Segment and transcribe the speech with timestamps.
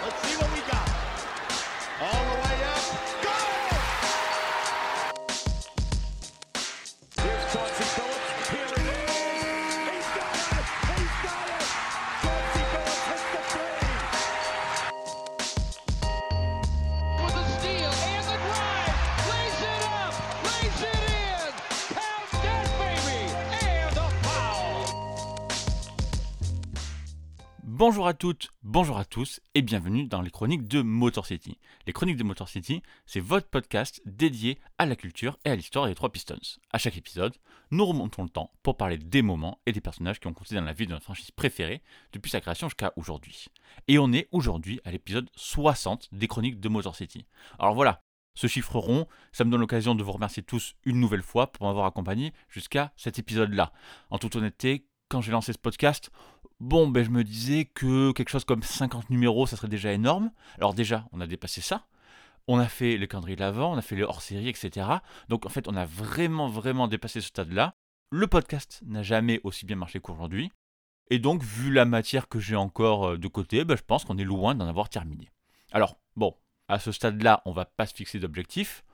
[0.00, 0.47] Let's see what
[27.88, 31.56] Bonjour à toutes, bonjour à tous et bienvenue dans les chroniques de Motor City.
[31.86, 35.86] Les chroniques de Motor City, c'est votre podcast dédié à la culture et à l'histoire
[35.86, 36.36] des trois Pistons.
[36.70, 37.34] À chaque épisode,
[37.70, 40.64] nous remontons le temps pour parler des moments et des personnages qui ont compté dans
[40.64, 41.80] la vie de notre franchise préférée
[42.12, 43.46] depuis sa création jusqu'à aujourd'hui.
[43.88, 47.24] Et on est aujourd'hui à l'épisode 60 des chroniques de Motor City.
[47.58, 48.02] Alors voilà,
[48.34, 51.66] ce chiffre rond, ça me donne l'occasion de vous remercier tous une nouvelle fois pour
[51.66, 53.72] m'avoir accompagné jusqu'à cet épisode-là.
[54.10, 56.10] En toute honnêteté, quand j'ai lancé ce podcast,
[56.60, 60.32] Bon, ben je me disais que quelque chose comme 50 numéros, ça serait déjà énorme.
[60.56, 61.86] Alors déjà, on a dépassé ça.
[62.48, 64.86] On a fait le calendrier de on a fait le hors-série, etc.
[65.28, 67.74] Donc en fait, on a vraiment, vraiment dépassé ce stade-là.
[68.10, 70.50] Le podcast n'a jamais aussi bien marché qu'aujourd'hui.
[71.10, 74.18] Et donc, vu la matière que j'ai encore euh, de côté, ben, je pense qu'on
[74.18, 75.30] est loin d'en avoir terminé.
[75.72, 76.34] Alors, bon,
[76.68, 78.84] à ce stade-là, on va pas se fixer d'objectif.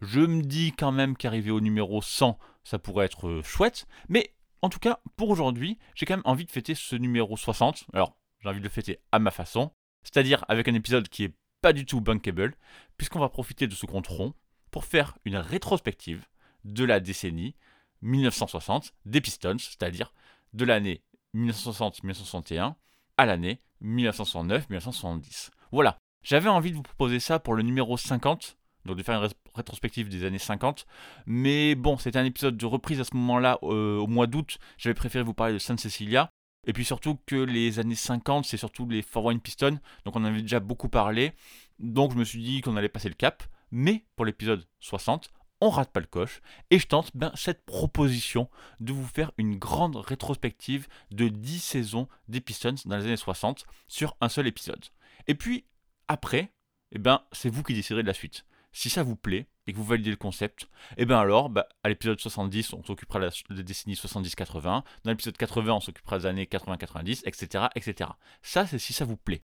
[0.00, 3.86] Je me dis quand même qu'arriver au numéro 100, ça pourrait être euh, chouette.
[4.08, 7.86] Mais en tout cas, pour aujourd'hui, j'ai quand même envie de fêter ce numéro 60.
[7.92, 11.34] Alors, j'ai envie de le fêter à ma façon, c'est-à-dire avec un épisode qui est
[11.62, 12.56] pas du tout bankable,
[12.96, 14.34] puisqu'on va profiter de ce compte rond
[14.70, 16.26] pour faire une rétrospective
[16.64, 17.54] de la décennie
[18.02, 20.12] 1960 des Pistons, c'est-à-dire
[20.52, 21.02] de l'année
[21.34, 22.74] 1960-1961
[23.16, 25.50] à l'année 1969-1970.
[25.72, 29.26] Voilà, j'avais envie de vous proposer ça pour le numéro 50, donc de faire une
[29.26, 30.86] ré- rétrospective des années 50.
[31.26, 34.58] Mais bon, c'était un épisode de reprise à ce moment-là, euh, au mois d'août.
[34.78, 36.30] J'avais préféré vous parler de Saint Cecilia.
[36.68, 39.78] Et puis surtout que les années 50, c'est surtout les Fort Wayne Pistons.
[40.04, 41.32] Donc on en avait déjà beaucoup parlé.
[41.78, 43.42] Donc je me suis dit qu'on allait passer le cap.
[43.70, 45.30] Mais pour l'épisode 60,
[45.60, 46.40] on rate pas le coche.
[46.70, 48.48] Et je tente ben, cette proposition
[48.80, 53.64] de vous faire une grande rétrospective de 10 saisons des Pistons dans les années 60
[53.88, 54.84] sur un seul épisode.
[55.28, 55.64] Et puis
[56.08, 56.52] après,
[56.92, 58.44] eh ben, c'est vous qui déciderez de la suite.
[58.76, 61.88] Si ça vous plaît et que vous validez le concept, et bien alors, bah, à
[61.88, 64.82] l'épisode 70, on s'occupera de la, de la décennie 70-80.
[65.02, 68.10] Dans l'épisode 80, on s'occupera des années 80-90, etc., etc.
[68.42, 69.40] Ça, c'est si ça vous plaît.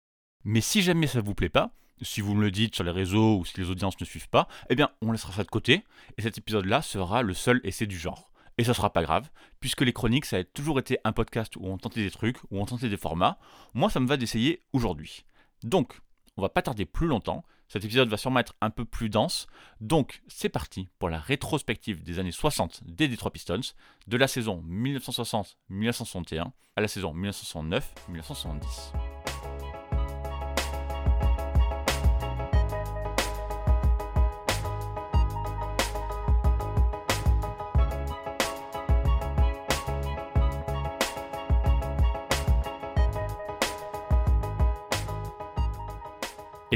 [0.44, 3.38] Mais si jamais ça vous plaît pas, si vous me le dites sur les réseaux
[3.38, 5.82] ou si les audiences ne suivent pas, eh bien, on laissera ça de côté.
[6.18, 8.30] Et cet épisode-là sera le seul essai du genre.
[8.58, 9.28] Et ça sera pas grave,
[9.58, 12.60] puisque les chroniques, ça a toujours été un podcast où on tentait des trucs, où
[12.60, 13.40] on tentait des formats.
[13.74, 15.24] Moi, ça me va d'essayer aujourd'hui.
[15.64, 16.00] Donc,
[16.36, 17.44] on va pas tarder plus longtemps.
[17.68, 19.46] Cet épisode va sûrement être un peu plus dense.
[19.80, 23.60] Donc, c'est parti pour la rétrospective des années 60 des Detroit Pistons,
[24.06, 29.15] de la saison 1960-1961 à la saison 1969-1970.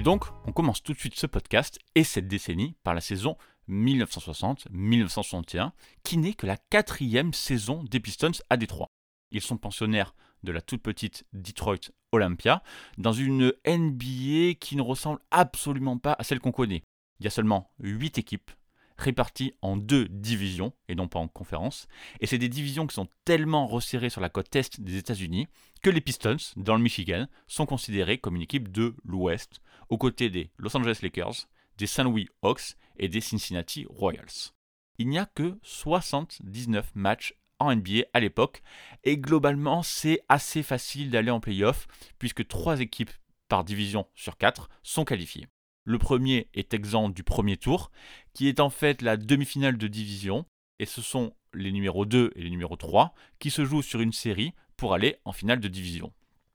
[0.01, 3.37] Et donc, on commence tout de suite ce podcast et cette décennie par la saison
[3.69, 5.73] 1960-1961,
[6.05, 8.89] qui n'est que la quatrième saison des Pistons à Détroit.
[9.31, 12.63] Ils sont pensionnaires de la toute petite Detroit Olympia,
[12.97, 16.83] dans une NBA qui ne ressemble absolument pas à celle qu'on connaît.
[17.19, 18.53] Il y a seulement 8 équipes
[18.97, 21.89] réparties en deux divisions, et non pas en conférences,
[22.21, 25.49] et c'est des divisions qui sont tellement resserrées sur la côte est des États-Unis
[25.83, 29.61] que les Pistons, dans le Michigan, sont considérés comme une équipe de l'Ouest,
[29.91, 32.05] aux côtés des Los Angeles Lakers, des St.
[32.05, 34.53] Louis Hawks et des Cincinnati Royals.
[34.99, 38.63] Il n'y a que 79 matchs en NBA à l'époque,
[39.05, 41.87] et globalement c'est assez facile d'aller en playoff,
[42.19, 43.11] puisque 3 équipes
[43.49, 45.49] par division sur 4 sont qualifiées.
[45.85, 47.91] Le premier est exempt du premier tour,
[48.33, 50.47] qui est en fait la demi-finale de division,
[50.79, 54.13] et ce sont les numéros 2 et les numéros 3 qui se jouent sur une
[54.13, 56.13] série pour aller en finale de division.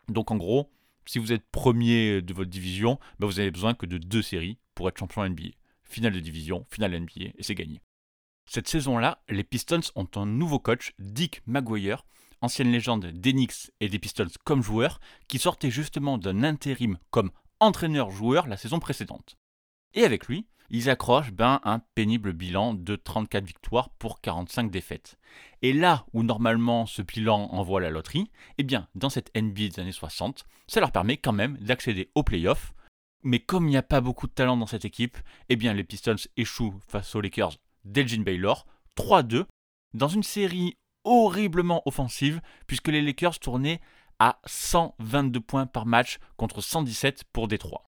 [0.08, 0.72] Donc en gros,
[1.06, 4.58] si vous êtes premier de votre division, ben vous avez besoin que de deux séries
[4.74, 5.50] pour être champion NBA.
[5.84, 7.82] Finale de division, finale NBA, et c'est gagné.
[8.48, 12.06] Cette saison-là, les Pistons ont un nouveau coach, Dick Maguire,
[12.42, 18.48] ancienne légende Knicks et des Pistons comme joueur, qui sortait justement d'un intérim comme entraîneur-joueur
[18.48, 19.38] la saison précédente.
[19.94, 25.18] Et avec lui, ils accrochent ben, un pénible bilan de 34 victoires pour 45 défaites.
[25.62, 29.80] Et là où normalement ce bilan envoie la loterie, eh bien dans cette NBA des
[29.80, 32.74] années 60, ça leur permet quand même d'accéder aux playoffs.
[33.24, 35.18] Mais comme il n'y a pas beaucoup de talent dans cette équipe,
[35.50, 38.66] eh bien les Pistons échouent face aux Lakers d'Elgin Baylor
[38.98, 39.46] 3-2
[39.94, 43.82] dans une série horriblement offensive puisque les Lakers tournaient
[44.20, 47.86] à 122 points par match contre 117 pour Détroit.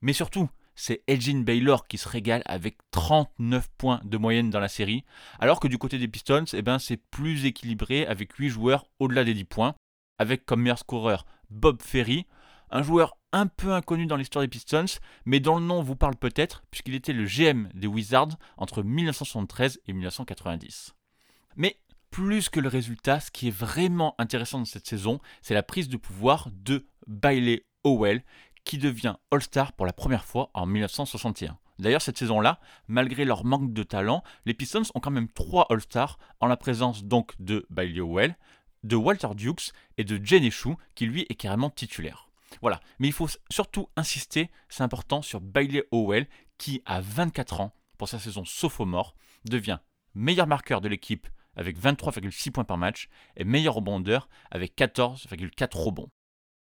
[0.00, 4.68] Mais surtout, c'est Elgin Baylor qui se régale avec 39 points de moyenne dans la
[4.68, 5.04] série,
[5.40, 9.24] alors que du côté des Pistons, eh ben, c'est plus équilibré avec 8 joueurs au-delà
[9.24, 9.74] des 10 points,
[10.18, 12.26] avec comme meilleur scoreur Bob Ferry,
[12.70, 16.16] un joueur un peu inconnu dans l'histoire des Pistons, mais dont le nom vous parle
[16.16, 20.94] peut-être, puisqu'il était le GM des Wizards entre 1973 et 1990.
[21.56, 21.80] Mais
[22.10, 25.88] plus que le résultat, ce qui est vraiment intéressant dans cette saison, c'est la prise
[25.88, 28.22] de pouvoir de Bailey Howell,
[28.66, 31.56] qui devient All-Star pour la première fois en 1961.
[31.78, 32.58] D'ailleurs, cette saison-là,
[32.88, 37.04] malgré leur manque de talent, les Pistons ont quand même trois All-Stars en la présence
[37.04, 38.36] donc de Bailey Howell,
[38.82, 42.28] de Walter Dukes et de Jenny Chou, qui lui est carrément titulaire.
[42.60, 46.26] Voilà, mais il faut surtout insister, c'est important, sur Bailey Howell,
[46.58, 49.14] qui à 24 ans, pour sa saison sophomore,
[49.44, 49.78] devient
[50.14, 56.10] meilleur marqueur de l'équipe avec 23,6 points par match et meilleur rebondeur avec 14,4 rebonds.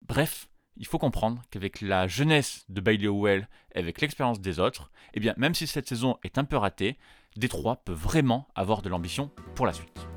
[0.05, 4.91] Bref, il faut comprendre qu'avec la jeunesse de Bailey Howell et avec l'expérience des autres,
[5.13, 6.97] eh bien, même si cette saison est un peu ratée,
[7.35, 10.07] Détroit peut vraiment avoir de l'ambition pour la suite.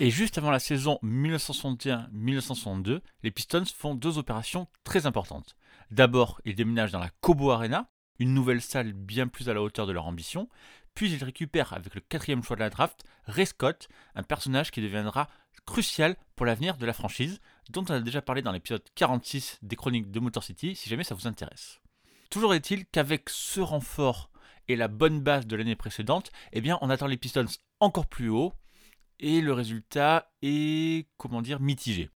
[0.00, 5.54] Et juste avant la saison 1961-1962, les Pistons font deux opérations très importantes.
[5.92, 7.88] D'abord, ils déménagent dans la Cobo Arena,
[8.18, 10.48] une nouvelle salle bien plus à la hauteur de leur ambition,
[10.94, 13.86] puis ils récupèrent avec le quatrième choix de la draft Ray Scott,
[14.16, 15.28] un personnage qui deviendra
[15.64, 19.76] crucial pour l'avenir de la franchise, dont on a déjà parlé dans l'épisode 46 des
[19.76, 21.80] chroniques de Motor City, si jamais ça vous intéresse.
[22.30, 24.30] Toujours est-il qu'avec ce renfort
[24.66, 27.46] et la bonne base de l'année précédente, eh on attend les Pistons
[27.78, 28.54] encore plus haut,
[29.20, 32.10] et le résultat est, comment dire, mitigé.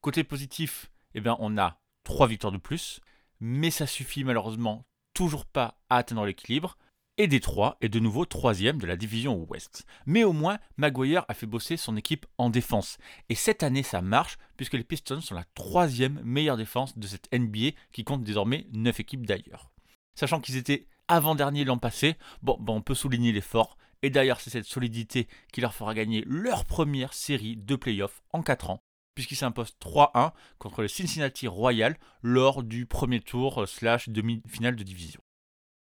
[0.00, 3.00] Côté positif, eh bien, on a 3 victoires de plus,
[3.40, 6.76] mais ça suffit malheureusement toujours pas à atteindre l'équilibre.
[7.20, 9.84] Et Détroit est de nouveau troisième de la division Ouest.
[10.06, 12.96] Mais au moins, Maguire a fait bosser son équipe en défense.
[13.28, 17.28] Et cette année, ça marche, puisque les Pistons sont la troisième meilleure défense de cette
[17.32, 19.72] NBA, qui compte désormais 9 équipes d'ailleurs.
[20.14, 23.76] Sachant qu'ils étaient avant-dernier l'an passé, bon, bon, on peut souligner l'effort.
[24.02, 28.42] Et d'ailleurs, c'est cette solidité qui leur fera gagner leur première série de playoffs en
[28.42, 28.82] 4 ans,
[29.14, 34.84] puisqu'ils s'imposent 3-1 contre le Cincinnati Royal lors du premier tour euh, slash demi-finale de
[34.84, 35.20] division.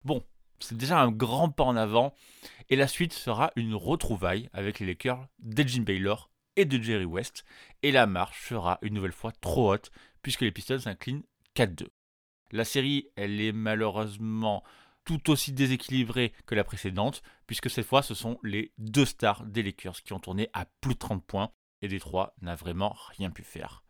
[0.04, 0.24] Bon,
[0.60, 2.14] c'est déjà un grand pas en avant,
[2.70, 7.44] et la suite sera une retrouvaille avec les Lakers d'Elgin Baylor et de Jerry West,
[7.84, 9.92] et la marche sera une nouvelle fois trop haute,
[10.22, 11.24] puisque les Pistons s'inclinent
[11.56, 11.88] 4-2.
[12.52, 14.64] La série, elle est malheureusement
[15.06, 19.64] tout aussi déséquilibrée que la précédente, puisque cette fois ce sont les deux stars des
[19.64, 23.44] Lakers qui ont tourné à plus de 30 points, et Détroit n'a vraiment rien pu
[23.44, 23.84] faire.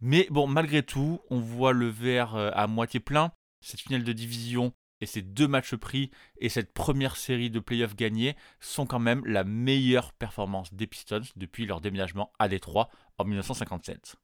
[0.00, 3.32] Mais bon, malgré tout, on voit le verre euh, à moitié plein.
[3.60, 7.96] Cette finale de division et ces deux matchs pris et cette première série de playoffs
[7.96, 12.88] gagnés sont quand même la meilleure performance des Pistons depuis leur déménagement à Détroit
[13.18, 14.16] en 1957.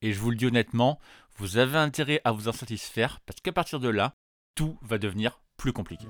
[0.00, 0.98] Et je vous le dis honnêtement,
[1.36, 4.14] vous avez intérêt à vous en satisfaire parce qu'à partir de là,
[4.54, 6.06] tout va devenir plus compliqué.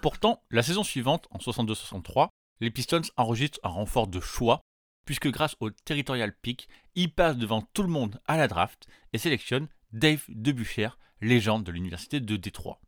[0.00, 2.28] Pourtant, la saison suivante, en 62-63,
[2.60, 4.60] les Pistons enregistrent un renfort de choix,
[5.04, 9.18] puisque grâce au territorial pick, ils passent devant tout le monde à la draft et
[9.18, 12.80] sélectionnent Dave Debucher, légende de l'université de Détroit.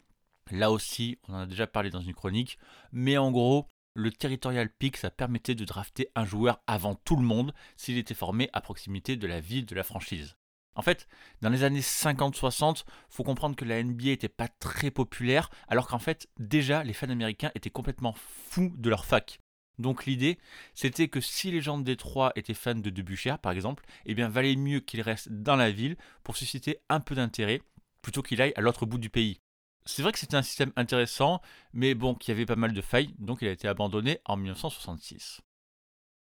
[0.50, 2.58] Là aussi, on en a déjà parlé dans une chronique,
[2.92, 7.22] mais en gros, le territorial pick, ça permettait de drafter un joueur avant tout le
[7.22, 10.36] monde s'il était formé à proximité de la ville de la franchise.
[10.74, 11.06] En fait,
[11.42, 15.98] dans les années 50-60, faut comprendre que la NBA n'était pas très populaire, alors qu'en
[15.98, 19.38] fait, déjà, les fans américains étaient complètement fous de leur fac.
[19.78, 20.38] Donc l'idée,
[20.74, 24.28] c'était que si les gens de Détroit étaient fans de Debucher, par exemple, eh bien,
[24.28, 27.60] valait mieux qu'ils restent dans la ville pour susciter un peu d'intérêt,
[28.00, 29.40] plutôt qu'il aille à l'autre bout du pays.
[29.84, 31.40] C'est vrai que c'était un système intéressant,
[31.72, 35.40] mais bon, qui avait pas mal de failles, donc il a été abandonné en 1966.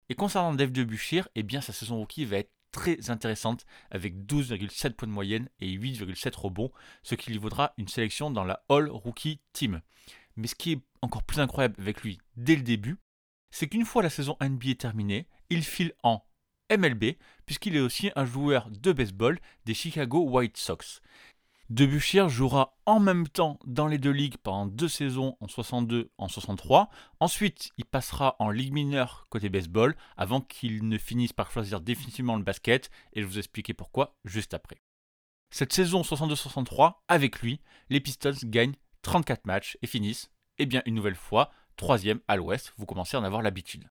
[0.10, 4.94] Et concernant Dave Debucher, eh bien, sa saison rookie va être très intéressante avec 12,7
[4.94, 6.72] points de moyenne et 8,7 rebonds,
[7.04, 9.82] ce qui lui vaudra une sélection dans la All Rookie Team.
[10.36, 12.98] Mais ce qui est encore plus incroyable avec lui dès le début,
[13.52, 16.26] c'est qu'une fois la saison NBA terminée, il file en
[16.76, 21.02] MLB puisqu'il est aussi un joueur de baseball des Chicago White Sox.
[21.70, 26.28] Debuchir jouera en même temps dans les deux ligues pendant deux saisons en 62 en
[26.28, 26.90] 63.
[27.20, 32.36] Ensuite, il passera en ligue mineure côté baseball avant qu'il ne finisse par choisir définitivement
[32.36, 34.82] le basket et je vais vous expliquer pourquoi juste après.
[35.52, 40.96] Cette saison 62-63, avec lui, les Pistons gagnent 34 matchs et finissent, eh bien une
[40.96, 43.90] nouvelle fois, troisième à l'ouest, vous commencez à en avoir l'habitude.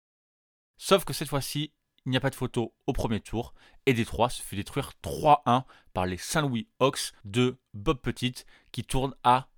[0.77, 1.73] Sauf que cette fois-ci,
[2.07, 3.55] il n'y a pas de photo au premier tour,
[3.87, 8.35] et Détroit se fait détruire 3-1 par les Saint-Louis Hawks de Bob Petit,
[8.73, 9.49] qui tourne à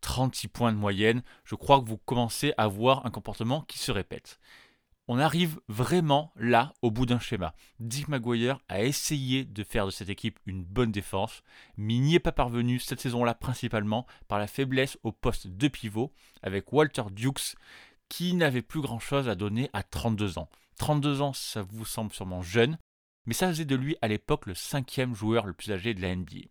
[0.00, 1.22] 36 points de moyenne.
[1.44, 4.38] Je crois que vous commencez à voir un comportement qui se répète.
[5.06, 7.54] On arrive vraiment là, au bout d'un schéma.
[7.78, 11.42] Dick Maguire a essayé de faire de cette équipe une bonne défense,
[11.76, 16.12] mais n'y est pas parvenu cette saison-là principalement par la faiblesse au poste de pivot,
[16.42, 17.56] avec Walter Dukes
[18.08, 20.48] qui n'avait plus grand-chose à donner à 32 ans.
[20.78, 22.78] 32 ans, ça vous semble sûrement jeune,
[23.26, 26.14] mais ça faisait de lui à l'époque le cinquième joueur le plus âgé de la
[26.14, 26.48] NBA.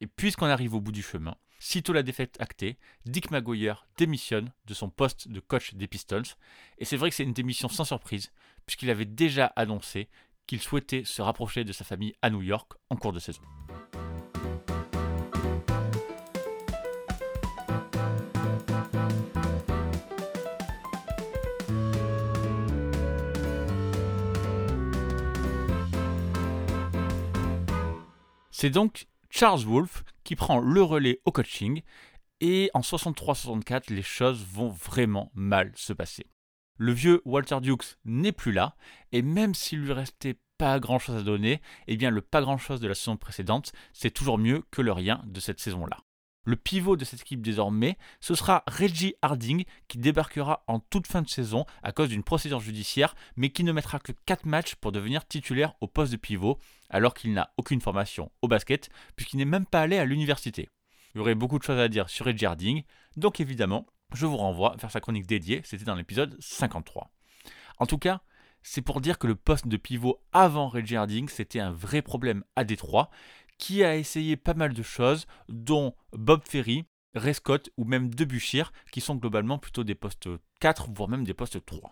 [0.00, 4.74] Et puisqu'on arrive au bout du chemin, Sitôt la défaite actée, Dick Maguire démissionne de
[4.74, 6.36] son poste de coach des Pistons.
[6.76, 8.32] Et c'est vrai que c'est une démission sans surprise,
[8.66, 10.10] puisqu'il avait déjà annoncé
[10.46, 13.40] qu'il souhaitait se rapprocher de sa famille à New York en cours de saison.
[28.64, 31.82] C'est donc Charles Wolf qui prend le relais au coaching.
[32.40, 36.24] Et en 63-64, les choses vont vraiment mal se passer.
[36.78, 38.74] Le vieux Walter Dukes n'est plus là,
[39.12, 42.56] et même s'il lui restait pas grand chose à donner, eh bien le pas grand
[42.56, 45.98] chose de la saison précédente, c'est toujours mieux que le rien de cette saison-là.
[46.44, 51.22] Le pivot de cette équipe désormais, ce sera Reggie Harding qui débarquera en toute fin
[51.22, 54.92] de saison à cause d'une procédure judiciaire, mais qui ne mettra que 4 matchs pour
[54.92, 56.58] devenir titulaire au poste de pivot,
[56.90, 60.68] alors qu'il n'a aucune formation au basket, puisqu'il n'est même pas allé à l'université.
[61.14, 62.82] Il y aurait beaucoup de choses à dire sur Reggie Harding,
[63.16, 67.10] donc évidemment, je vous renvoie vers sa chronique dédiée, c'était dans l'épisode 53.
[67.78, 68.20] En tout cas,
[68.62, 72.44] c'est pour dire que le poste de pivot avant Reggie Harding, c'était un vrai problème
[72.56, 73.10] à Détroit,
[73.58, 76.84] qui a essayé pas mal de choses, dont Bob Ferry,
[77.14, 80.28] Ray Scott ou même Debuchir, qui sont globalement plutôt des postes
[80.60, 81.90] 4, voire même des postes 3.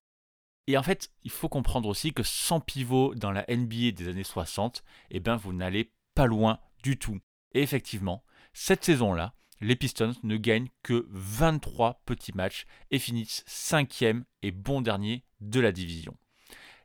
[0.66, 4.25] Et en fait, il faut comprendre aussi que sans pivot dans la NBA des années
[4.25, 7.19] 60, eh ben vous n'allez pas loin du tout.
[7.52, 14.23] Et effectivement, cette saison-là, les Pistons ne gagnent que 23 petits matchs et finissent 5e
[14.42, 16.16] et bon dernier de la division.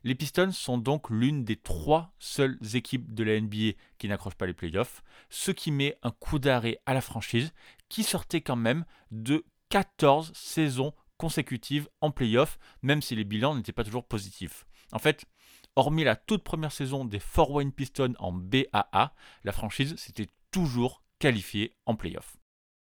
[0.04, 4.46] Les Pistons sont donc l'une des trois seules équipes de la NBA qui n'accrochent pas
[4.46, 7.52] les playoffs, ce qui met un coup d'arrêt à la franchise
[7.88, 13.72] qui sortait quand même de 14 saisons consécutives en playoffs, même si les bilans n'étaient
[13.72, 14.66] pas toujours positifs.
[14.92, 15.26] En fait,
[15.76, 19.14] hormis la toute première saison des Fort Wayne Pistons en BAA,
[19.44, 22.36] la franchise s'était toujours qualifiée en playoffs.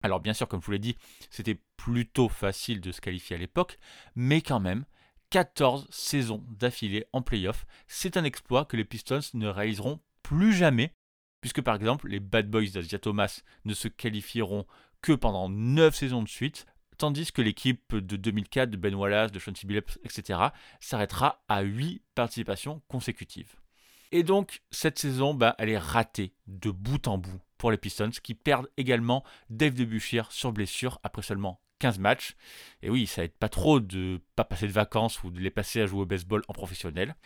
[0.03, 0.97] Alors bien sûr, comme je vous l'ai dit,
[1.31, 3.79] c'était plutôt facile de se qualifier à l'époque,
[4.15, 4.85] mais quand même,
[5.31, 7.67] 14 saisons d'affilée en playoff.
[7.87, 10.95] C'est un exploit que les Pistons ne réaliseront plus jamais,
[11.41, 14.67] puisque par exemple les Bad Boys d'Asia Thomas ne se qualifieront
[15.03, 16.67] que pendant 9 saisons de suite,
[16.97, 20.41] tandis que l'équipe de 2004 de Ben Wallace, de Sean Billups, etc.
[20.81, 23.55] s'arrêtera à 8 participations consécutives.
[24.11, 28.11] Et donc, cette saison, bah, elle est ratée de bout en bout pour les Pistons,
[28.23, 32.37] qui perdent également Dave DeBuchir sur blessure après seulement 15 matchs.
[32.83, 35.81] Et oui, ça aide pas trop de pas passer de vacances ou de les passer
[35.81, 37.17] à jouer au baseball en professionnel.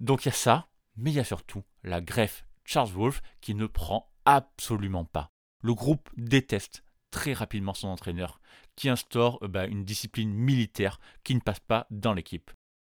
[0.00, 3.54] Donc il y a ça, mais il y a surtout la greffe Charles Wolf qui
[3.54, 5.30] ne prend absolument pas.
[5.62, 8.40] Le groupe déteste très rapidement son entraîneur,
[8.76, 12.50] qui instaure euh, bah, une discipline militaire qui ne passe pas dans l'équipe.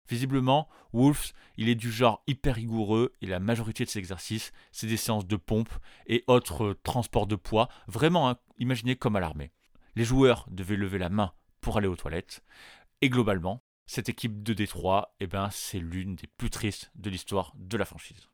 [0.08, 4.86] Visiblement, Wolf, il est du genre hyper rigoureux et la majorité de ses exercices, c'est
[4.86, 5.72] des séances de pompe
[6.06, 9.52] et autres euh, transports de poids, vraiment hein, imaginez comme à l'armée.
[9.98, 12.44] Les joueurs devaient lever la main pour aller aux toilettes.
[13.00, 17.52] Et globalement, cette équipe de Détroit, eh ben, c'est l'une des plus tristes de l'histoire
[17.56, 18.28] de la franchise.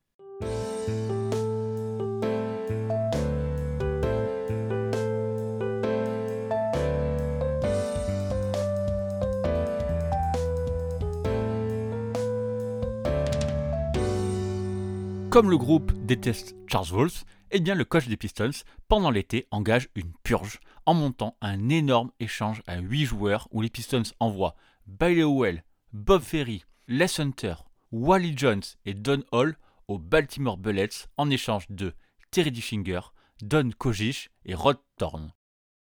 [15.31, 18.51] Comme le groupe déteste Charles Wolf, eh bien le coach des Pistons,
[18.89, 23.71] pendant l'été, engage une purge en montant un énorme échange à 8 joueurs où les
[23.71, 24.57] Pistons envoient
[24.89, 27.55] Bailey Howell, Bob Ferry, Les Hunter,
[27.93, 29.57] Wally Jones et Don Hall
[29.87, 31.95] aux Baltimore Bullets en échange de
[32.33, 33.01] Terry Dishinger,
[33.41, 35.33] Don Kojic et Rod Thorne.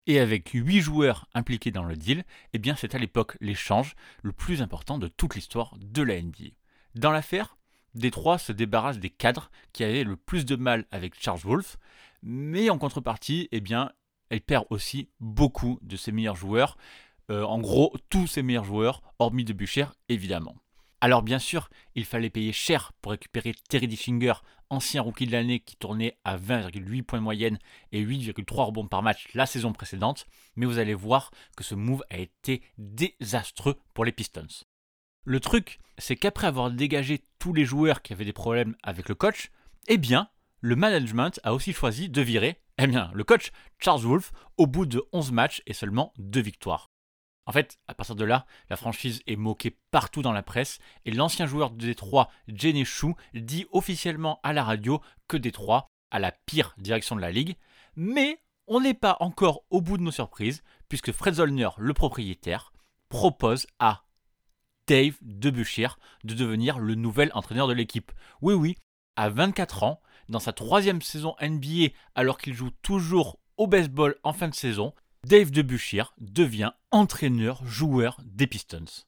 [0.06, 4.30] Et avec 8 joueurs impliqués dans le deal, eh bien c'est à l'époque l'échange le
[4.30, 6.50] plus important de toute l'histoire de la NBA.
[6.94, 7.57] Dans l'affaire,
[7.94, 11.76] Détroit se débarrasse des cadres qui avaient le plus de mal avec Charles Wolf,
[12.22, 13.62] mais en contrepartie, eh
[14.30, 16.76] elle perd aussi beaucoup de ses meilleurs joueurs.
[17.30, 20.56] Euh, en gros, tous ses meilleurs joueurs, hormis de Bucher, évidemment.
[21.00, 24.34] Alors bien sûr, il fallait payer cher pour récupérer Terry Dishinger
[24.68, 27.58] ancien rookie de l'année qui tournait à 20,8 points moyenne
[27.92, 30.26] et 8,3 rebonds par match la saison précédente,
[30.56, 34.46] mais vous allez voir que ce move a été désastreux pour les Pistons.
[35.24, 39.14] Le truc, c'est qu'après avoir dégagé tous les joueurs qui avaient des problèmes avec le
[39.14, 39.50] coach,
[39.88, 40.28] eh bien,
[40.60, 44.86] le management a aussi choisi de virer eh bien, le coach Charles Wolf au bout
[44.86, 46.90] de 11 matchs et seulement 2 victoires.
[47.44, 51.10] En fait, à partir de là, la franchise est moquée partout dans la presse et
[51.10, 56.30] l'ancien joueur de Détroit, Jenny Chou, dit officiellement à la radio que Détroit a la
[56.30, 57.56] pire direction de la ligue.
[57.96, 62.72] Mais on n'est pas encore au bout de nos surprises puisque Fred Zollner, le propriétaire,
[63.08, 64.04] propose à
[64.88, 68.10] Dave Debuchir de devenir le nouvel entraîneur de l'équipe.
[68.40, 68.78] Oui, oui,
[69.16, 74.32] à 24 ans, dans sa troisième saison NBA alors qu'il joue toujours au baseball en
[74.32, 74.94] fin de saison,
[75.26, 79.04] Dave Debuchir devient entraîneur-joueur des Pistons.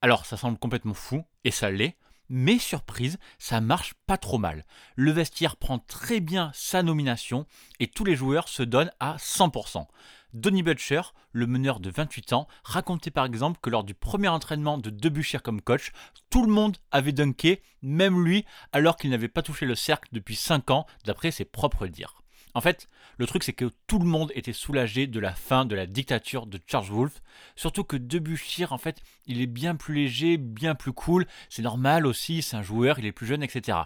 [0.00, 1.98] Alors ça semble complètement fou, et ça l'est,
[2.30, 4.64] mais surprise, ça marche pas trop mal.
[4.96, 7.46] Le vestiaire prend très bien sa nomination
[7.80, 9.86] et tous les joueurs se donnent à 100%.
[10.32, 14.78] Donny Butcher, le meneur de 28 ans, racontait par exemple que lors du premier entraînement
[14.78, 15.92] de Debuchir comme coach,
[16.30, 20.36] tout le monde avait dunké, même lui, alors qu'il n'avait pas touché le cercle depuis
[20.36, 22.22] 5 ans, d'après ses propres dires.
[22.54, 25.74] En fait, le truc c'est que tout le monde était soulagé de la fin de
[25.74, 27.22] la dictature de Charles Wolf,
[27.56, 32.06] surtout que Debuchir en fait, il est bien plus léger, bien plus cool, c'est normal
[32.06, 33.78] aussi, c'est un joueur, il est plus jeune, etc.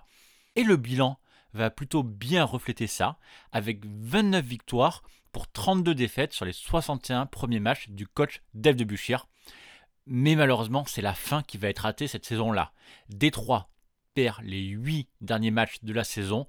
[0.57, 1.19] Et le bilan
[1.53, 3.19] va plutôt bien refléter ça,
[3.53, 5.03] avec 29 victoires
[5.37, 9.29] pour 32 défaites sur les 61 premiers matchs du coach Dave Debuchir.
[10.07, 12.73] Mais malheureusement, c'est la fin qui va être ratée cette saison-là.
[13.11, 13.69] Détroit
[14.15, 16.47] perd les 8 derniers matchs de la saison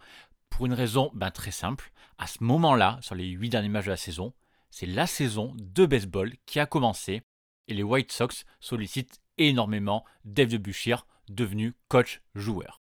[0.50, 1.92] pour une raison ben, très simple.
[2.18, 4.34] À ce moment-là, sur les 8 derniers matchs de la saison,
[4.70, 7.24] c'est la saison de baseball qui a commencé
[7.68, 12.80] et les White Sox sollicitent énormément Dave Debuchir, devenu coach-joueur.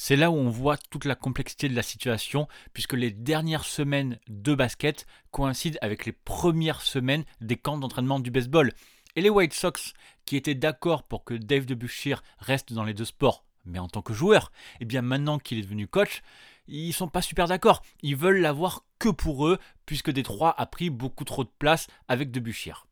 [0.00, 4.20] C'est là où on voit toute la complexité de la situation, puisque les dernières semaines
[4.28, 8.72] de basket coïncident avec les premières semaines des camps d'entraînement du baseball.
[9.16, 9.94] Et les White Sox,
[10.24, 14.00] qui étaient d'accord pour que Dave Debuchir reste dans les deux sports, mais en tant
[14.00, 16.22] que joueur, et eh bien maintenant qu'il est devenu coach,
[16.68, 17.82] ils sont pas super d'accord.
[18.00, 22.30] Ils veulent l'avoir que pour eux, puisque Détroit a pris beaucoup trop de place avec
[22.30, 22.86] Debuchir.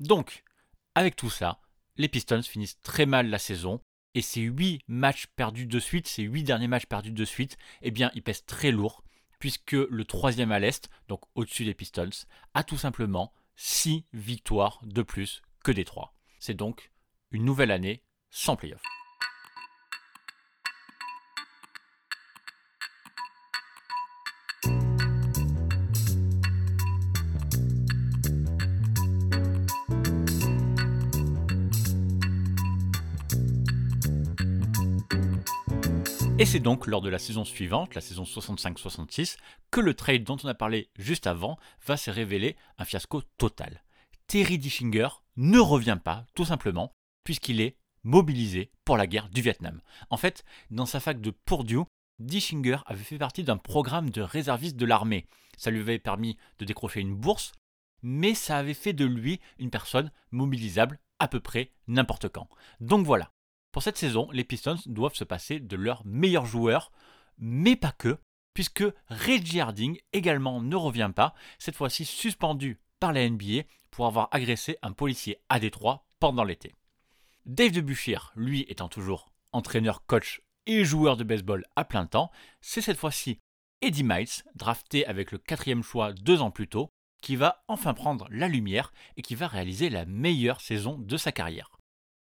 [0.00, 0.44] Donc,
[0.94, 1.62] avec tout ça,
[1.96, 3.80] les Pistons finissent très mal la saison.
[4.16, 7.90] Et ces 8 matchs perdus de suite, ces 8 derniers matchs perdus de suite, eh
[7.90, 9.04] bien, ils pèsent très lourd,
[9.38, 12.08] puisque le troisième à l'Est, donc au-dessus des Pistons,
[12.54, 16.14] a tout simplement 6 victoires de plus que Détroit.
[16.38, 16.92] C'est donc
[17.30, 18.80] une nouvelle année sans playoff.
[36.38, 39.38] Et c'est donc lors de la saison suivante, la saison 65-66,
[39.70, 43.82] que le trade dont on a parlé juste avant va se révéler un fiasco total.
[44.26, 46.92] Terry Dishinger ne revient pas, tout simplement,
[47.24, 49.80] puisqu'il est mobilisé pour la guerre du Vietnam.
[50.10, 51.84] En fait, dans sa fac de Purdue,
[52.18, 55.26] Dishinger avait fait partie d'un programme de réservistes de l'armée.
[55.56, 57.52] Ça lui avait permis de décrocher une bourse,
[58.02, 62.50] mais ça avait fait de lui une personne mobilisable à peu près n'importe quand.
[62.80, 63.32] Donc voilà,
[63.76, 66.90] pour cette saison, les Pistons doivent se passer de leurs meilleurs joueurs,
[67.36, 68.16] mais pas que,
[68.54, 74.30] puisque Reggie Harding également ne revient pas, cette fois-ci suspendu par la NBA pour avoir
[74.30, 76.74] agressé un policier à Détroit pendant l'été.
[77.44, 82.30] Dave Debuchir, lui étant toujours entraîneur, coach et joueur de baseball à plein temps,
[82.62, 83.40] c'est cette fois-ci
[83.82, 86.88] Eddie Miles, drafté avec le quatrième choix deux ans plus tôt,
[87.20, 91.30] qui va enfin prendre la lumière et qui va réaliser la meilleure saison de sa
[91.30, 91.75] carrière.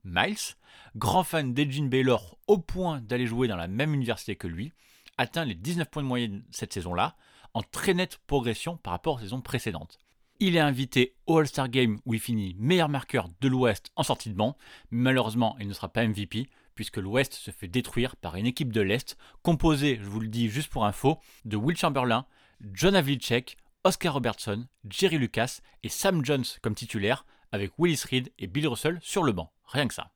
[0.05, 0.55] Miles,
[0.95, 4.71] grand fan d'Edgin Baylor au point d'aller jouer dans la même université que lui,
[5.17, 7.15] atteint les 19 points de moyenne cette saison-là,
[7.53, 9.97] en très nette progression par rapport aux saisons précédentes.
[10.39, 14.29] Il est invité au All-Star Game où il finit meilleur marqueur de l'Ouest en sortie
[14.29, 14.57] de banc,
[14.91, 18.81] malheureusement il ne sera pas MVP puisque l'Ouest se fait détruire par une équipe de
[18.81, 22.25] l'Est composée, je vous le dis juste pour info, de Will Chamberlain,
[22.73, 28.47] John Havlicek, Oscar Robertson, Jerry Lucas et Sam Jones comme titulaire, avec Willis Reed et
[28.47, 29.54] Bill Russell sur le banc.
[29.67, 30.11] Rien que ça.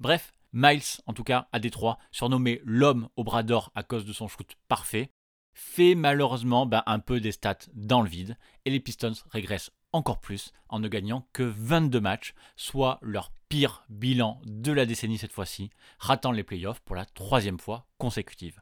[0.00, 4.12] Bref, Miles, en tout cas à Détroit, surnommé l'homme au bras d'or à cause de
[4.12, 5.10] son shoot parfait,
[5.52, 10.20] fait malheureusement bah, un peu des stats dans le vide et les Pistons régressent encore
[10.20, 15.32] plus en ne gagnant que 22 matchs, soit leur pire bilan de la décennie cette
[15.32, 18.60] fois-ci, ratant les playoffs pour la troisième fois consécutive.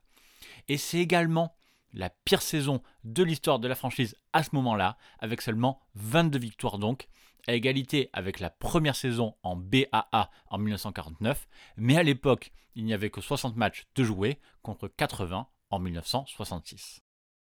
[0.69, 1.57] Et c'est également
[1.93, 6.79] la pire saison de l'histoire de la franchise à ce moment-là, avec seulement 22 victoires
[6.79, 7.09] donc,
[7.47, 12.95] à égalité avec la première saison en BAA en 1949, mais à l'époque, il n'y
[12.95, 17.03] avait que 60 matchs de jouer contre 80 en 1966.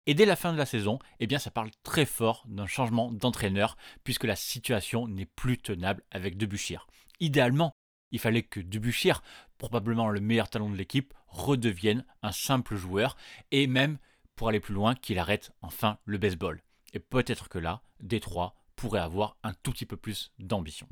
[0.06, 3.12] Et dès la fin de la saison, eh bien ça parle très fort d'un changement
[3.12, 6.88] d'entraîneur puisque la situation n'est plus tenable avec Debuchir.
[7.20, 7.74] Idéalement,
[8.12, 9.22] il fallait que Debuchir,
[9.58, 13.18] probablement le meilleur talent de l'équipe, redevienne un simple joueur
[13.52, 14.00] et même
[14.36, 16.64] pour aller plus loin qu'il arrête enfin le baseball.
[16.94, 20.88] Et peut-être que là, Détroit pourrait avoir un tout petit peu plus d'ambition.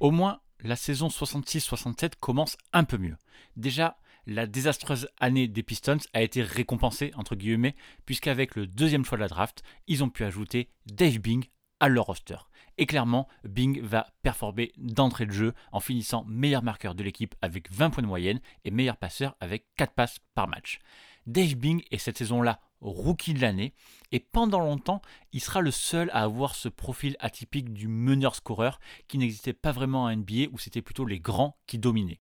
[0.00, 3.16] Au moins, la saison 66-67 commence un peu mieux.
[3.56, 9.18] Déjà, la désastreuse année des Pistons a été récompensée, entre guillemets, puisqu'avec le deuxième choix
[9.18, 11.44] de la draft, ils ont pu ajouter Dave Bing
[11.78, 12.36] à leur roster.
[12.78, 17.70] Et clairement, Bing va performer d'entrée de jeu en finissant meilleur marqueur de l'équipe avec
[17.72, 20.80] 20 points de moyenne et meilleur passeur avec 4 passes par match.
[21.26, 23.72] Dave Bing est cette saison-là rookie de l'année
[24.12, 25.00] et pendant longtemps,
[25.32, 30.04] il sera le seul à avoir ce profil atypique du meneur-scoreur qui n'existait pas vraiment
[30.04, 32.20] en NBA où c'était plutôt les grands qui dominaient.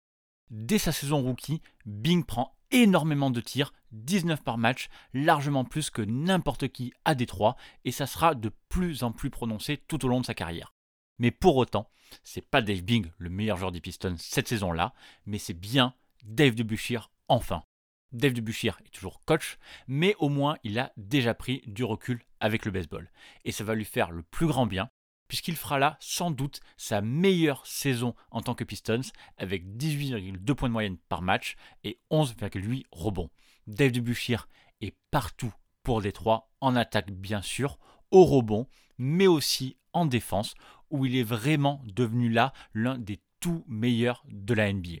[0.50, 6.02] Dès sa saison rookie, Bing prend énormément de tirs, 19 par match, largement plus que
[6.02, 10.20] n'importe qui à Détroit, et ça sera de plus en plus prononcé tout au long
[10.20, 10.74] de sa carrière.
[11.18, 11.90] Mais pour autant,
[12.22, 14.94] c'est pas Dave Bing le meilleur joueur des Pistons cette saison-là,
[15.26, 17.64] mais c'est bien Dave DeBuschir enfin.
[18.12, 22.64] Dave DeBuschir est toujours coach, mais au moins il a déjà pris du recul avec
[22.64, 23.10] le baseball.
[23.44, 24.88] Et ça va lui faire le plus grand bien,
[25.28, 29.02] puisqu'il fera là sans doute sa meilleure saison en tant que Pistons,
[29.36, 33.30] avec 18,2 points de moyenne par match et 11,8 rebonds.
[33.66, 34.48] Dave DeBuschir
[34.80, 37.78] est partout pour Détroit, en attaque bien sûr,
[38.10, 40.54] au rebond, mais aussi en défense,
[40.90, 45.00] où il est vraiment devenu là l'un des tout meilleurs de la NBA.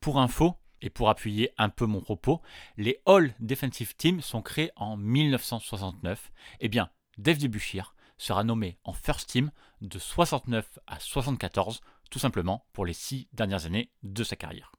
[0.00, 2.40] Pour info, et pour appuyer un peu mon propos,
[2.76, 6.32] les All Defensive Teams sont créés en 1969.
[6.60, 11.80] Eh bien, Dave DeBuschir sera nommé en First Team de 69 à 74,
[12.10, 14.72] tout simplement pour les six dernières années de sa carrière.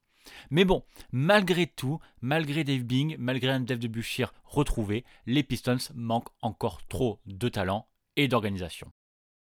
[0.51, 6.29] Mais bon, malgré tout, malgré Dave Bing, malgré un Dave DeBuschir retrouvé, les Pistons manquent
[6.41, 8.91] encore trop de talent et d'organisation.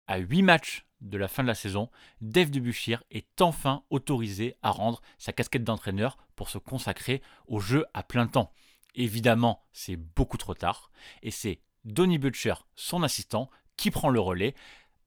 [0.07, 1.91] À 8 matchs de la fin de la saison,
[2.23, 7.85] Dave DeBuschir est enfin autorisé à rendre sa casquette d'entraîneur pour se consacrer au jeu
[7.93, 8.53] à plein temps.
[8.95, 10.91] Évidemment, c'est beaucoup trop tard,
[11.23, 14.55] et c'est Donny Butcher, son assistant, qui prend le relais,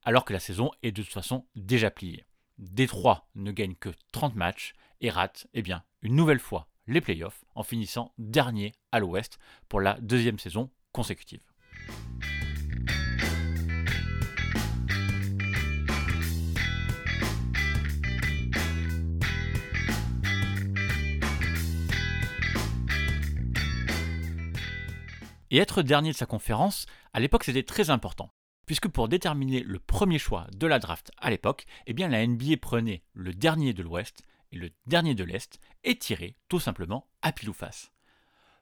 [0.03, 2.25] alors que la saison est de toute façon déjà pliée.
[2.57, 7.45] Détroit ne gagne que 30 matchs et rate, eh bien, une nouvelle fois les playoffs
[7.53, 9.37] en finissant dernier à l'ouest
[9.69, 11.41] pour la deuxième saison consécutive.
[25.51, 28.31] Et être dernier de sa conférence, à l'époque, c'était très important.
[28.65, 32.57] Puisque pour déterminer le premier choix de la draft à l'époque, eh bien la NBA
[32.61, 37.31] prenait le dernier de l'Ouest et le dernier de l'Est et tirait tout simplement à
[37.31, 37.91] pile ou face.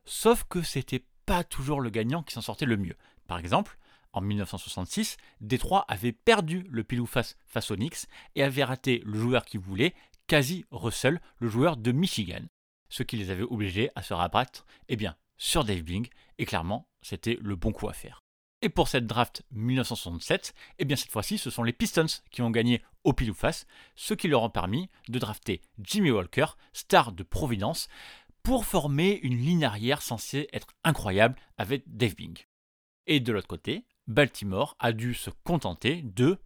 [0.05, 2.95] Sauf que c'était pas toujours le gagnant qui s'en sortait le mieux.
[3.27, 3.77] Par exemple,
[4.13, 9.01] en 1966, Détroit avait perdu le pile ou face face aux Knicks et avait raté
[9.05, 9.93] le joueur qu'il voulait,
[10.27, 12.43] Quasi Russell, le joueur de Michigan,
[12.89, 16.87] ce qui les avait obligés à se rabattre eh bien, sur Dave Bing, et clairement,
[17.01, 18.23] c'était le bon coup à faire.
[18.61, 22.51] Et pour cette draft 1967, eh bien cette fois-ci, ce sont les Pistons qui ont
[22.51, 27.11] gagné au pile ou face, ce qui leur a permis de drafter Jimmy Walker, star
[27.11, 27.89] de Providence,
[28.43, 32.37] pour former une ligne arrière censée être incroyable avec Dave Bing.
[33.07, 36.39] Et de l'autre côté, Baltimore a dû se contenter de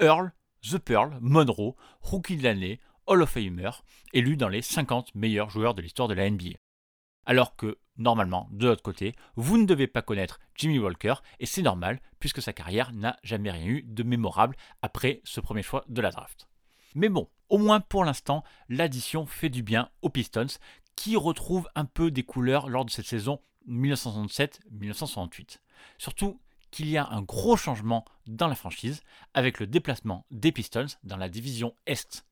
[0.00, 3.70] Earl, The Pearl, Monroe, rookie de l'année, Hall of Famer,
[4.12, 6.56] élu dans les 50 meilleurs joueurs de l'histoire de la NBA.
[7.26, 11.62] Alors que, normalement, de l'autre côté, vous ne devez pas connaître Jimmy Walker, et c'est
[11.62, 16.00] normal, puisque sa carrière n'a jamais rien eu de mémorable après ce premier choix de
[16.00, 16.48] la draft.
[16.94, 20.46] Mais bon, au moins pour l'instant, l'addition fait du bien aux Pistons,
[20.96, 25.58] qui retrouvent un peu des couleurs lors de cette saison 1967-1968.
[25.98, 29.02] Surtout qu'il y a un gros changement dans la franchise,
[29.32, 32.24] avec le déplacement des Pistons dans la division Est.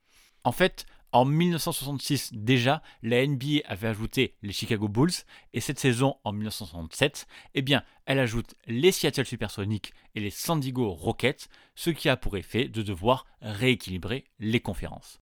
[0.44, 5.12] En fait, en 1966, déjà, la NBA avait ajouté les Chicago Bulls
[5.52, 10.58] et cette saison, en 1967, eh bien, elle ajoute les Seattle Supersonics et les San
[10.58, 15.20] Diego Rockets, ce qui a pour effet de devoir rééquilibrer les conférences.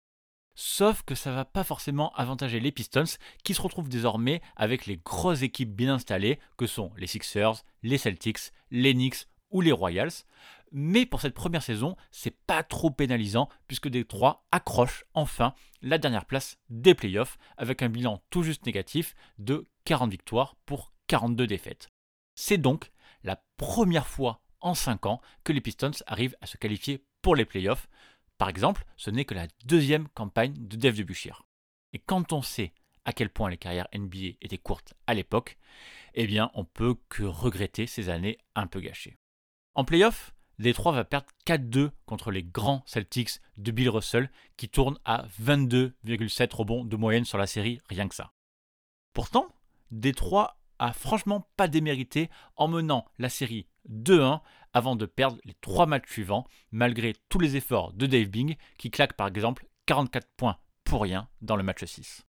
[0.54, 4.98] Sauf que ça va pas forcément avantager les Pistons qui se retrouvent désormais avec les
[4.98, 10.12] grosses équipes bien installées que sont les Sixers, les Celtics, les Knicks ou les Royals.
[10.72, 16.26] Mais pour cette première saison, c'est pas trop pénalisant puisque Détroit accroche enfin la dernière
[16.26, 21.90] place des playoffs avec un bilan tout juste négatif de 40 victoires pour 42 défaites.
[22.36, 22.92] C'est donc
[23.24, 27.46] la première fois en 5 ans que les Pistons arrivent à se qualifier pour les
[27.46, 27.90] playoffs.
[28.38, 31.46] Par exemple, ce n'est que la deuxième campagne de Dave DeBusschere.
[31.94, 32.74] Et quand on sait
[33.06, 35.58] à quel point les carrières NBA étaient courtes à l'époque,
[36.14, 39.18] eh bien on peut que regretter ces années un peu gâchées.
[39.76, 45.00] En playoff, Détroit va perdre 4-2 contre les grands Celtics de Bill Russell qui tournent
[45.06, 48.34] à 22,7 rebonds de moyenne sur la série, rien que ça.
[49.14, 49.48] Pourtant,
[49.90, 54.42] Détroit a franchement pas démérité en menant la série 2-1
[54.74, 58.92] avant de perdre les trois matchs suivants, malgré tous les efforts de Dave Bing qui
[58.92, 62.26] claque par exemple 44 points pour rien dans le match 6.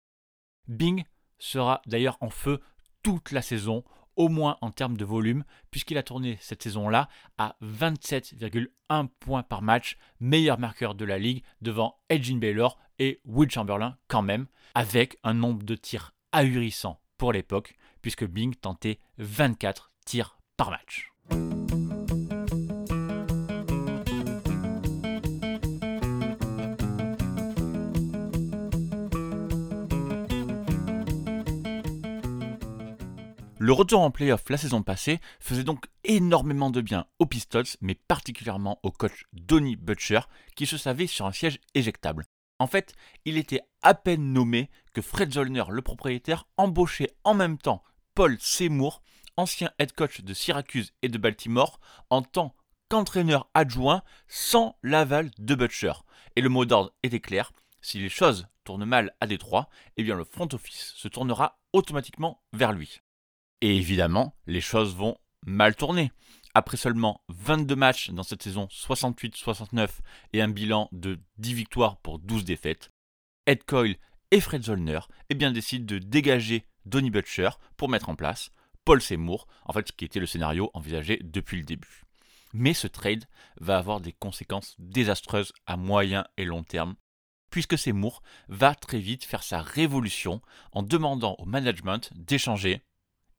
[0.68, 1.04] Bing
[1.40, 2.62] sera d'ailleurs en feu
[3.04, 3.84] toute la saison,
[4.18, 9.62] au moins en termes de volume, puisqu'il a tourné cette saison-là à 27,1 points par
[9.62, 15.18] match, meilleur marqueur de la ligue devant Edgin Baylor et Will Chamberlain quand même, avec
[15.24, 21.14] un nombre de tirs ahurissant pour l'époque, puisque Bing tentait 24 tirs par match.
[33.68, 37.96] Le retour en playoff la saison passée faisait donc énormément de bien aux Pistons, mais
[37.96, 40.22] particulièrement au coach Donny Butcher,
[40.56, 42.28] qui se savait sur un siège éjectable.
[42.60, 42.94] En fait,
[43.26, 47.84] il était à peine nommé que Fred Zollner, le propriétaire, embauchait en même temps
[48.16, 49.04] Paul Seymour,
[49.36, 52.56] ancien head coach de Syracuse et de Baltimore, en tant
[52.88, 55.92] qu'entraîneur adjoint sans l'aval de Butcher.
[56.38, 57.52] Et le mot d'ordre était clair,
[57.82, 62.42] si les choses tournent mal à Détroit, eh bien le front office se tournera automatiquement
[62.54, 63.02] vers lui.
[63.62, 66.12] Et évidemment, les choses vont mal tourner.
[66.54, 69.90] Après seulement 22 matchs dans cette saison 68-69
[70.34, 72.90] et un bilan de 10 victoires pour 12 défaites,
[73.46, 73.98] Ed Coyle
[74.32, 78.52] et Fred Zollner eh bien, décident de dégager Donny Butcher pour mettre en place
[78.86, 82.04] Paul Seymour, en fait ce qui était le scénario envisagé depuis le début.
[82.54, 83.26] Mais ce trade
[83.60, 86.96] va avoir des conséquences désastreuses à moyen et long terme,
[87.50, 90.42] puisque Seymour va très vite faire sa révolution
[90.72, 92.82] en demandant au management d'échanger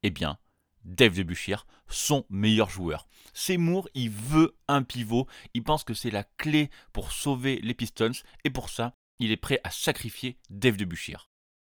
[0.02, 0.38] eh bien,
[0.84, 3.08] Dave DeBusschere, son meilleur joueur.
[3.34, 8.12] Seymour, il veut un pivot, il pense que c'est la clé pour sauver les Pistons,
[8.44, 11.28] et pour ça, il est prêt à sacrifier Dave DeBusschere.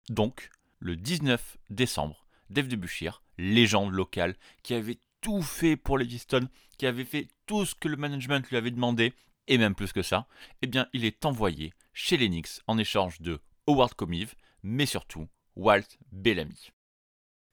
[0.10, 6.50] Donc, le 19 décembre, Dave DeBusschere, légende locale, qui avait tout fait pour les Pistons,
[6.78, 9.14] qui avait fait tout ce que le management lui avait demandé,
[9.48, 10.28] et même plus que ça,
[10.62, 15.98] eh bien, il est envoyé chez les en échange de Howard Comive, mais surtout Walt
[16.12, 16.72] Bellamy.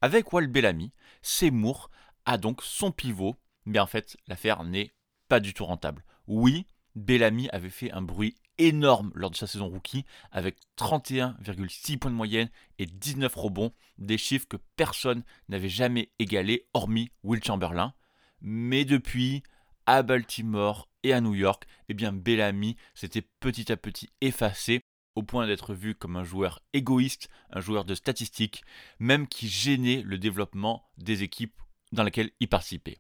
[0.03, 1.91] Avec Walt Bellamy, Seymour
[2.25, 3.37] a donc son pivot,
[3.67, 4.93] mais en fait, l'affaire n'est
[5.29, 6.05] pas du tout rentable.
[6.27, 12.11] Oui, Bellamy avait fait un bruit énorme lors de sa saison rookie, avec 31,6 points
[12.11, 17.95] de moyenne et 19 rebonds, des chiffres que personne n'avait jamais égalés, hormis Will Chamberlain.
[18.41, 19.43] Mais depuis,
[19.87, 24.81] à Baltimore et à New York, eh bien Bellamy s'était petit à petit effacé
[25.21, 28.65] au point d'être vu comme un joueur égoïste, un joueur de statistiques,
[28.99, 31.61] même qui gênait le développement des équipes
[31.93, 32.97] dans lesquelles il participait.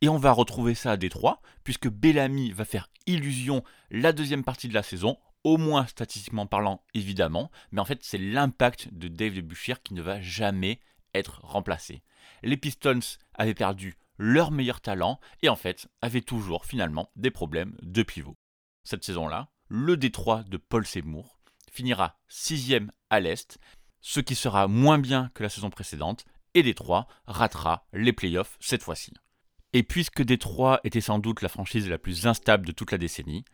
[0.00, 4.68] Et on va retrouver ça à Détroit, puisque Bellamy va faire illusion la deuxième partie
[4.68, 9.34] de la saison, au moins statistiquement parlant évidemment, mais en fait c'est l'impact de Dave
[9.34, 10.80] DeBusschere qui ne va jamais
[11.12, 12.02] être remplacé.
[12.42, 17.76] Les Pistons avaient perdu leur meilleur talent et en fait avaient toujours finalement des problèmes
[17.82, 18.38] de pivot.
[18.82, 21.33] Cette saison-là, le Détroit de Paul Seymour
[21.74, 23.58] finira sixième à l'Est,
[24.00, 28.82] ce qui sera moins bien que la saison précédente, et Détroit ratera les playoffs cette
[28.82, 29.12] fois-ci.
[29.72, 33.44] Et puisque Détroit était sans doute la franchise la plus instable de toute la décennie,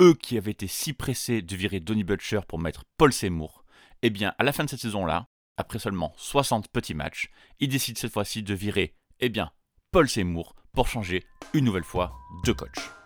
[0.00, 3.64] eux qui avaient été si pressés de virer Donny Butcher pour mettre Paul Seymour,
[4.02, 7.98] eh bien à la fin de cette saison-là, après seulement 60 petits matchs, ils décident
[7.98, 9.50] cette fois-ci de virer, eh bien,
[9.92, 12.12] Paul Seymour pour changer une nouvelle fois
[12.44, 13.01] de coach.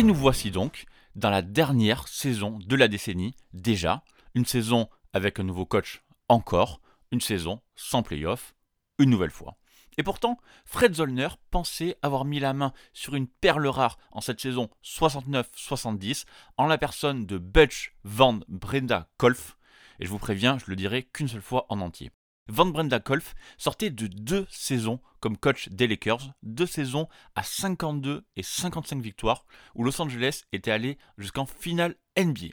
[0.00, 4.02] Et nous voici donc dans la dernière saison de la décennie, déjà,
[4.34, 8.54] une saison avec un nouveau coach encore, une saison sans playoff,
[8.98, 9.58] une nouvelle fois.
[9.98, 14.40] Et pourtant, Fred Zollner pensait avoir mis la main sur une perle rare en cette
[14.40, 16.24] saison 69-70
[16.56, 19.58] en la personne de Butch Van Brenda Kolf.
[19.98, 22.10] Et je vous préviens, je le dirai qu'une seule fois en entier.
[22.48, 28.24] Van Brenda Kolf sortait de deux saisons comme coach des Lakers, deux saisons à 52
[28.36, 32.48] et 55 victoires, où Los Angeles était allé jusqu'en finale NBA.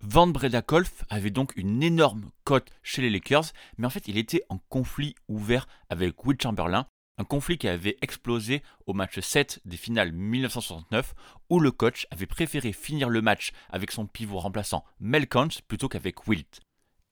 [0.00, 4.16] Van Breda Kolf avait donc une énorme cote chez les Lakers, mais en fait il
[4.16, 6.86] était en conflit ouvert avec Will Chamberlain,
[7.18, 11.14] un conflit qui avait explosé au match 7 des finales 1969,
[11.50, 15.26] où le coach avait préféré finir le match avec son pivot remplaçant Mel
[15.66, 16.60] plutôt qu'avec Wilt.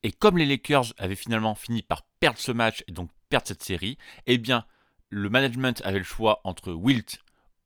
[0.07, 3.64] Et comme les Lakers avaient finalement fini par perdre ce match et donc perdre cette
[3.64, 4.64] série, eh bien,
[5.09, 7.19] le management avait le choix entre Wilt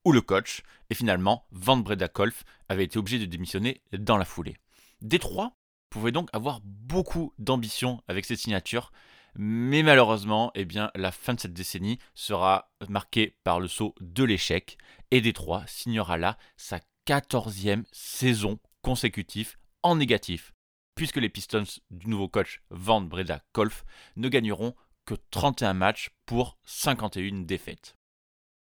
[0.07, 4.25] ou le coach, et finalement, Van Breda Kolf avait été obligé de démissionner dans la
[4.25, 4.57] foulée.
[5.03, 5.53] Détroit
[5.91, 8.91] pouvait donc avoir beaucoup d'ambition avec cette signature,
[9.35, 14.25] mais malheureusement, eh bien, la fin de cette décennie sera marquée par le saut de
[14.25, 14.79] l'échec,
[15.11, 20.55] et Détroit signera là sa 14e saison consécutive en négatif
[21.01, 23.87] puisque les Pistons du nouveau coach Van Breda Kolf
[24.17, 24.75] ne gagneront
[25.07, 27.97] que 31 matchs pour 51 défaites.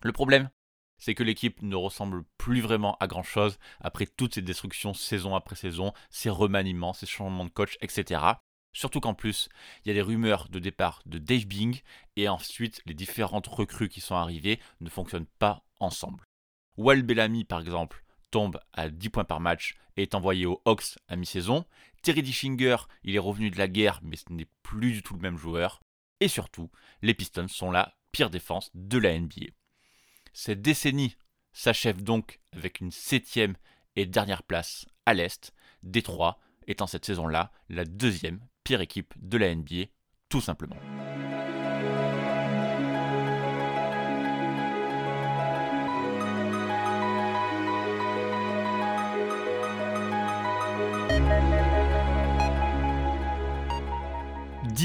[0.03, 0.51] Le problème,
[0.99, 5.37] c'est que l'équipe ne ressemble plus vraiment à grand chose après toutes ces destructions saison
[5.37, 8.21] après saison, ces remaniements, ces changements de coach, etc.
[8.73, 9.49] Surtout qu'en plus,
[9.85, 11.81] il y a des rumeurs de départ de Dave Bing
[12.17, 16.25] et ensuite les différentes recrues qui sont arrivées ne fonctionnent pas ensemble.
[16.77, 20.99] Wal Bellamy, par exemple, tombe à 10 points par match et est envoyé aux Hawks
[21.09, 21.65] à mi-saison.
[22.03, 25.21] Terry Dishinger, il est revenu de la guerre, mais ce n'est plus du tout le
[25.21, 25.81] même joueur.
[26.21, 26.71] Et surtout,
[27.03, 29.47] les Pistons sont la pire défense de la NBA.
[30.33, 31.17] Cette décennie
[31.53, 33.57] s'achève donc avec une septième
[33.97, 39.55] et dernière place à l'Est, Détroit étant cette saison-là la deuxième pire équipe de la
[39.55, 39.87] NBA,
[40.29, 40.77] tout simplement.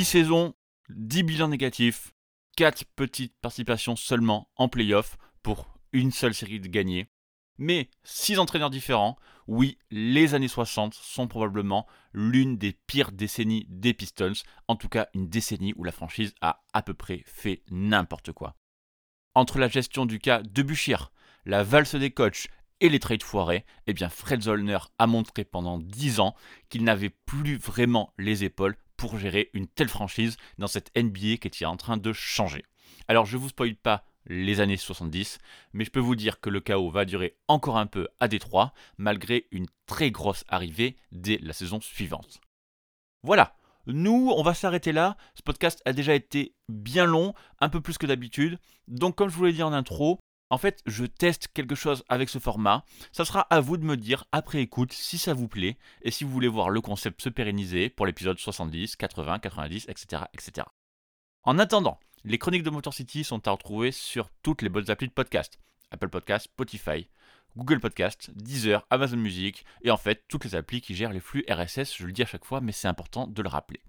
[0.02, 0.56] Dix saisons,
[0.90, 2.16] 10 bilans négatifs,
[2.58, 7.12] 4 petites participations seulement en playoff pour une seule série de gagnés.
[7.60, 13.94] Mais 6 entraîneurs différents, oui, les années 60 sont probablement l'une des pires décennies des
[13.94, 14.34] Pistons,
[14.68, 18.56] en tout cas une décennie où la franchise a à peu près fait n'importe quoi.
[19.36, 21.12] Entre la gestion du cas de Buchir,
[21.46, 22.48] la valse des coachs
[22.80, 26.34] et les trades foirés, eh bien Fred Zollner a montré pendant 10 ans
[26.70, 31.64] qu'il n'avait plus vraiment les épaules pour gérer une telle franchise dans cette NBA qui
[31.64, 32.64] est en train de changer.
[33.08, 35.40] Alors je vous spoil pas les années 70,
[35.74, 38.74] mais je peux vous dire que le chaos va durer encore un peu à Détroit,
[39.00, 42.42] malgré une très grosse arrivée dès la saison suivante.
[43.24, 43.56] Voilà,
[43.88, 45.18] nous, on va s'arrêter là.
[45.34, 48.60] Ce podcast a déjà été bien long, un peu plus que d'habitude.
[48.88, 50.20] Donc comme je vous l'ai dit en intro,
[50.52, 52.84] en fait, je teste quelque chose avec ce format.
[53.14, 56.26] Ça sera à vous de me dire après écoute si ça vous plaît et si
[56.26, 60.68] vous voulez voir le concept se pérenniser pour l'épisode 70, 80, 90, etc., etc.
[61.44, 65.08] En attendant, les chroniques de Motor City sont à retrouver sur toutes les bonnes applis
[65.08, 65.58] de podcast.
[65.90, 67.08] Apple Podcast, Spotify,
[67.56, 71.46] Google Podcast, Deezer, Amazon Music et en fait toutes les applis qui gèrent les flux
[71.50, 73.80] RSS, je le dis à chaque fois mais c'est important de le rappeler.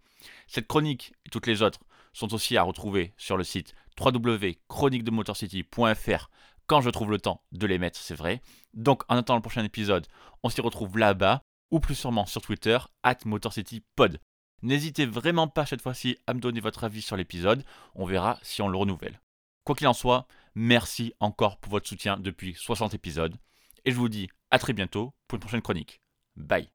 [0.47, 1.81] Cette chronique et toutes les autres
[2.13, 6.31] sont aussi à retrouver sur le site www.chroniquedemotorcity.fr
[6.73, 8.41] quand je trouve le temps de les mettre, c'est vrai.
[8.73, 10.07] Donc en attendant le prochain épisode,
[10.43, 14.19] on s'y retrouve là-bas, ou plus sûrement sur Twitter, at MotorCityPod.
[14.63, 17.63] N'hésitez vraiment pas cette fois-ci à me donner votre avis sur l'épisode,
[17.95, 19.21] on verra si on le renouvelle.
[19.65, 23.37] Quoi qu'il en soit, merci encore pour votre soutien depuis 60 épisodes,
[23.85, 26.01] et je vous dis à très bientôt pour une prochaine chronique.
[26.37, 26.71] Bye